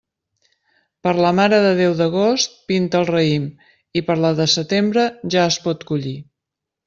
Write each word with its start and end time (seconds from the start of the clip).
Per 1.07 1.11
la 1.23 1.31
Mare 1.39 1.59
de 1.65 1.73
Déu 1.79 1.91
d'agost 1.99 2.55
pinta 2.71 3.01
el 3.01 3.05
raïm 3.11 3.45
i 4.01 4.05
per 4.09 4.17
la 4.23 4.33
de 4.41 4.49
setembre 4.57 5.03
ja 5.35 5.47
es 5.53 5.61
pot 5.67 5.89
collir. 5.93 6.17